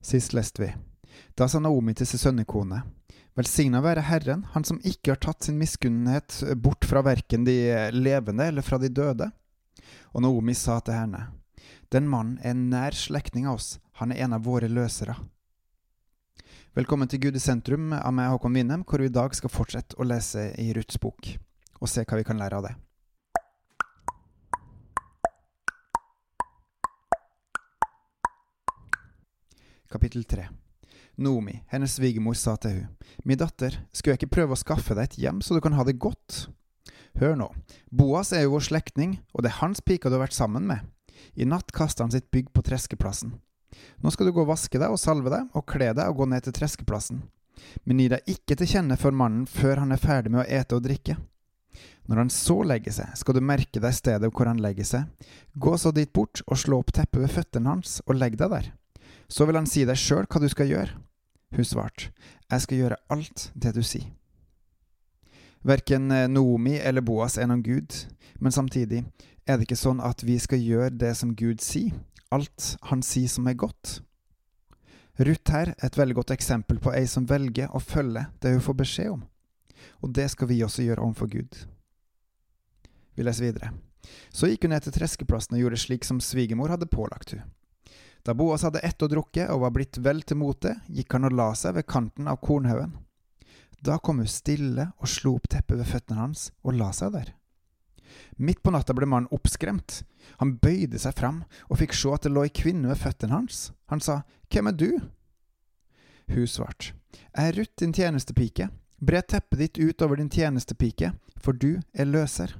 [0.00, 0.70] Sist leste vi.
[1.34, 2.82] Da sa Naomi til sin sønnekone,
[3.36, 8.48] Velsigna være Herren, Han som ikke har tatt sin miskunnhet bort fra verken de levende
[8.48, 9.30] eller fra de døde.
[10.14, 11.28] Og Naomi sa til henne,
[11.92, 15.16] Den mannen er en nær slektning av oss, han er en av våre løsere.
[16.74, 19.98] Velkommen til Gud i sentrum av meg, Håkon Winnem, hvor vi i dag skal fortsette
[19.98, 21.36] å lese i Ruths bok,
[21.80, 22.76] og se hva vi kan lære av det.
[29.90, 30.44] Kapittel 3
[31.16, 32.90] Nomi, hennes svigermor, sa til hun,
[33.26, 35.82] Mi datter, skulle jeg ikke prøve å skaffe deg et hjem så du kan ha
[35.82, 36.44] det godt?
[37.18, 37.48] Hør nå,
[37.90, 40.86] Boas er jo vår slektning, og det er hans pike du har vært sammen med.
[41.34, 43.34] I natt kasta han sitt bygg på treskeplassen.
[43.98, 46.30] Nå skal du gå og vaske deg og salve deg og kle deg og gå
[46.30, 47.24] ned til treskeplassen.
[47.82, 50.78] Men gi deg ikke til kjenne for mannen før han er ferdig med å ete
[50.78, 51.18] og drikke.
[52.06, 55.30] Når han så legger seg, skal du merke deg stedet hvor han legger seg.
[55.58, 58.70] Gå så dit bort og slå opp teppet ved føttene hans og legg deg der.
[59.30, 60.96] Så vil han si deg sjøl hva du skal gjøre.
[61.54, 62.10] Hun svarte,
[62.50, 64.10] Jeg skal gjøre alt det du sier.
[65.62, 67.92] Verken Noomi eller Boas er noen gud,
[68.40, 69.04] men samtidig
[69.46, 71.92] er det ikke sånn at vi skal gjøre det som Gud sier,
[72.32, 74.00] alt han sier som er godt.
[75.20, 78.64] Ruth her er et veldig godt eksempel på ei som velger å følge det hun
[78.64, 79.22] får beskjed om,
[80.00, 81.58] og det skal vi også gjøre overfor Gud.
[83.18, 83.74] Vi leser videre.
[84.32, 87.44] Så gikk hun ned til treskeplassen og gjorde slik som svigermor hadde pålagt hun.
[88.24, 91.36] Da Boas hadde ett og drukket og var blitt vel til mote, gikk han og
[91.36, 92.92] la seg ved kanten av kornhaugen.
[93.80, 97.30] Da kom hun stille og slo opp teppet ved føttene hans og la seg der.
[98.36, 100.02] Midt på natta ble mannen oppskremt.
[100.42, 103.70] Han bøyde seg fram og fikk se at det lå ei kvinne ved føttene hans.
[103.92, 104.90] Han sa, Hvem er du?
[106.30, 106.92] Hun svarte,
[107.36, 108.68] Jeg er Ruth, din tjenestepike.
[109.00, 112.52] Bre teppet ditt ut over din tjenestepike, for du er løser.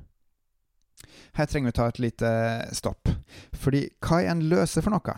[1.37, 2.31] Her trenger vi ta et lite
[2.73, 3.11] stopp,
[3.53, 5.15] fordi hva er en løser for noe?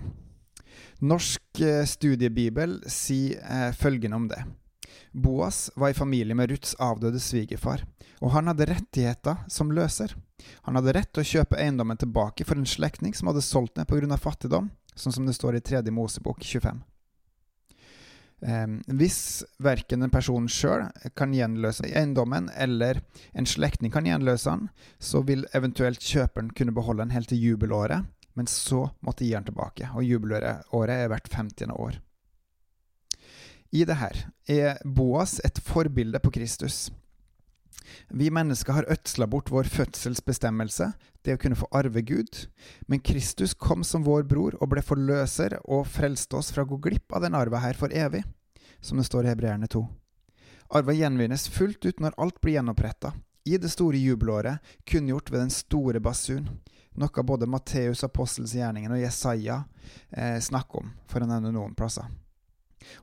[1.03, 4.42] Norsk eh, studiebibel sier eh, følgende om det.
[5.12, 7.83] Boas var i familie med Ruths avdøde svigerfar,
[8.20, 10.15] og han hadde rettigheter som løser.
[10.66, 13.88] Han hadde rett til å kjøpe eiendommen tilbake for en slektning som hadde solgt den
[13.88, 14.16] pga.
[14.16, 16.83] fattigdom, sånn som det står i tredje Mosebok 25.
[18.43, 18.66] Eh,
[18.99, 23.03] hvis verken en person sjøl kan gjenløse eiendommen, eller
[23.34, 24.69] en slektning kan gjenløse den,
[24.99, 29.47] så vil eventuelt kjøperen kunne beholde den helt til jubelåret, men så måtte gi den
[29.48, 31.72] tilbake, og jubelåret er hvert 50.
[31.72, 32.00] år.
[33.72, 34.19] I det her
[34.53, 36.91] er Boas et forbilde på Kristus.
[38.09, 40.91] Vi mennesker har ødsla bort vår fødselsbestemmelse,
[41.25, 42.47] det å kunne få arve Gud,
[42.87, 46.78] men Kristus kom som vår bror og ble forløser og frelste oss fra å gå
[46.88, 48.25] glipp av den arva her for evig,
[48.81, 49.82] som det står i Hebreerne 2.
[50.76, 53.12] Arva gjenvinnes fullt ut når alt blir gjenoppretta,
[53.44, 56.48] i det store jubelåret, kunngjort ved den store basun,
[57.00, 59.62] noe både Matteus, Apostelsgjerningen og Jesaja
[60.10, 62.08] eh, snakker om, for å nevne noen plasser.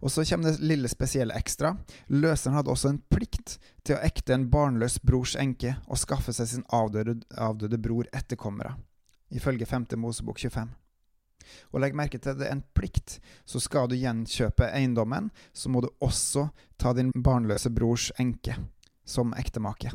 [0.03, 1.73] Og så kommer det lille spesielle ekstra.
[2.07, 3.57] Løseren hadde også en plikt
[3.88, 8.75] til å ekte en barnløs brors enke og skaffe seg sin avdøde, avdøde bror etterkommere,
[9.31, 9.88] ifølge 5.
[9.97, 10.75] Mosebok 25.
[11.73, 13.17] Og legg merke til at det er en plikt,
[13.47, 18.59] så skal du gjenkjøpe eiendommen, så må du også ta din barnløse brors enke
[19.07, 19.94] som ektemake.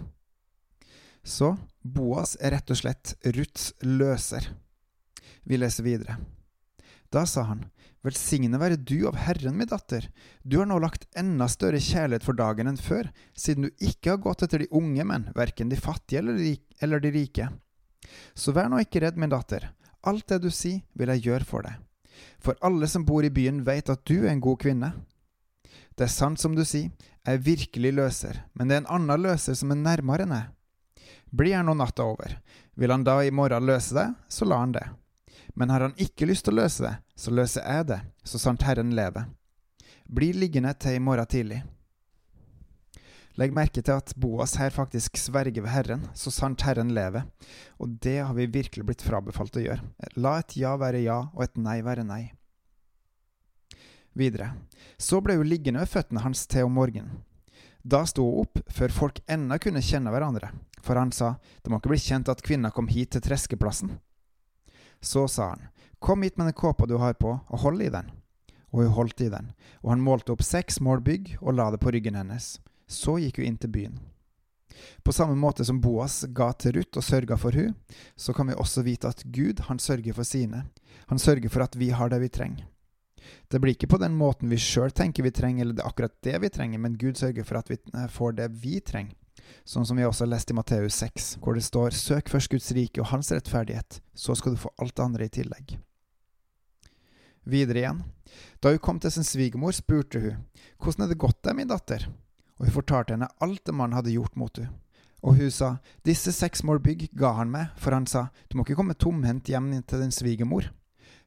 [1.24, 4.50] Så Boas er rett og slett Ruths løser.
[5.44, 6.18] Vi leser videre.
[7.12, 7.64] Da sa han,
[8.04, 10.10] Velsigne være du av Herren, min datter,
[10.42, 14.20] du har nå lagt enda større kjærlighet for dagen enn før, siden du ikke har
[14.26, 17.48] gått etter de unge menn, verken de fattige eller de rike.
[18.36, 19.70] Så vær nå ikke redd, min datter,
[20.04, 21.80] alt det du sier, vil jeg gjøre for deg.
[22.44, 24.92] For alle som bor i byen, veit at du er en god kvinne.
[25.96, 26.92] Det er sant som du sier,
[27.24, 30.50] jeg er virkelig løser, men det er en annen løser som er nærmere enn jeg.
[31.34, 32.38] Blir han nå natta over,
[32.74, 34.84] vil han da i morgen løse det, så lar han det.
[35.58, 38.62] Men har han ikke lyst til å løse det, så løser jeg det, så sant
[38.62, 39.26] Herren lever.
[40.06, 41.58] Bli liggende til i morgen tidlig.
[43.34, 47.26] Legg merke til at Boas her faktisk sverger ved Herren, så sant Herren lever,
[47.82, 49.90] og det har vi virkelig blitt frabefalt å gjøre.
[50.14, 52.22] La et ja være ja, og et nei være nei.
[54.14, 54.52] Videre.
[55.02, 57.24] Så ble hun liggende ved føttene hans til om morgenen.
[57.84, 60.48] Da sto hun opp, før folk ennå kunne kjenne hverandre,
[60.80, 63.98] for han sa, det må ikke bli kjent at kvinna kom hit til treskeplassen.
[65.04, 65.66] Så sa han,
[66.00, 68.08] kom hit med den kåpa du har på, og hold i den.
[68.72, 69.52] Og hun holdt i den,
[69.84, 72.56] og han målte opp seks mål bygg og la det på ryggen hennes.
[72.88, 74.00] Så gikk hun inn til byen.
[75.04, 77.76] På samme måte som Boas ga til Ruth og sørga for hun,
[78.16, 80.64] så kan vi også vite at Gud, han sørger for sine.
[81.12, 82.64] Han sørger for at vi har det vi trenger.
[83.48, 86.14] Det blir ikke på den måten vi sjøl tenker vi trenger, eller det er akkurat
[86.26, 89.16] det vi trenger, men Gud sørger for at vi eh, får det vi trenger.
[89.68, 92.70] Sånn som vi også har lest i Matteus 6, hvor det står Søk først Guds
[92.76, 95.76] rike og hans rettferdighet, så skal du få alt det andre i tillegg.
[97.44, 98.02] Videre igjen.
[98.60, 100.44] Da hun kom til sin svigermor, spurte hun,
[100.80, 102.06] Hvordan er det gått deg, min datter?
[102.56, 104.72] Og hun fortalte henne alt det mannen hadde gjort mot henne.
[105.24, 108.64] Og hun sa, Disse seks mål bygg ga han meg, for han sa, Du må
[108.64, 110.68] ikke komme tomhendt hjem til din svigermor.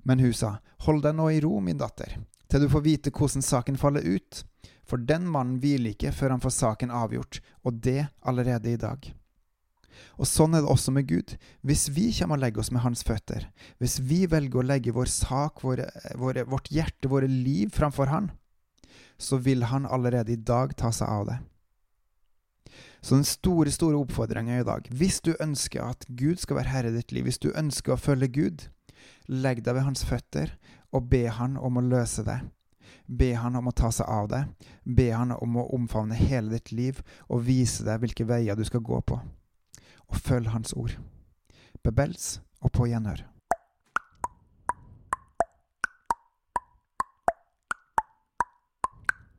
[0.07, 0.57] Men hun sa,
[0.87, 2.15] Hold deg nå i ro, min datter,
[2.47, 4.43] til du får vite hvordan saken faller ut.
[4.87, 9.09] For den mannen hviler ikke før han får saken avgjort, og det allerede i dag.
[10.15, 11.33] Og sånn er det også med Gud.
[11.65, 13.49] Hvis vi kommer og legger oss med hans føtter,
[13.81, 18.31] hvis vi velger å legge vår sak, våre, våre, vårt hjerte, våre liv framfor han,
[19.17, 21.37] så vil han allerede i dag ta seg av det.
[23.01, 26.93] Så den store, store oppfordringa i dag, hvis du ønsker at Gud skal være herre
[26.93, 28.67] i ditt liv, hvis du ønsker å følge Gud,
[29.27, 30.53] legg deg ved hans føtter
[30.95, 32.39] og be han om å løse det.
[33.07, 34.43] Be han om å ta seg av det.
[34.83, 38.83] Be han om å omfavne hele ditt liv og vise deg hvilke veier du skal
[38.83, 39.19] gå på.
[40.07, 40.95] Og følg hans ord.
[41.83, 43.23] Bebels og på gjenhør.